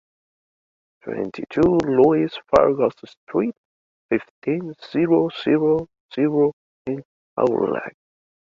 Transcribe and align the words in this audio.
Twenty-two, 1.03 1.77
Louis 1.85 2.35
Farges 2.49 3.07
street, 3.27 3.53
fifteen, 4.09 4.73
zero 4.91 5.29
zero 5.43 5.85
zero 6.11 6.53
in 6.87 7.03
Aurillac 7.37 7.93